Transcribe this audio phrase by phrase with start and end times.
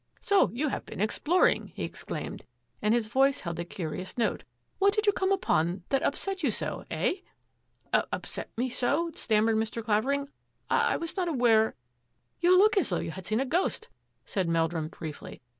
[0.31, 2.43] "So you have been exploring!'' he exclaimed,
[2.81, 4.43] and his voice held a curious note."
[4.79, 7.17] What did you come upon that up set you so, eh?
[8.11, 9.83] ""Upset me so?" stammered Mr.
[9.83, 10.29] Clavering."
[10.71, 11.75] I was not aware
[12.41, 13.89] —""You look as though you had seen a ghost,"
[14.25, 15.39] said Meldrum briefly.